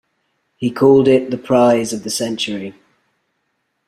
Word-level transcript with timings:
He 0.57 0.71
called 0.71 1.07
it 1.07 1.29
'the 1.29 1.37
prize 1.37 1.93
of 1.93 2.01
the 2.03 2.09
century'. 2.09 2.73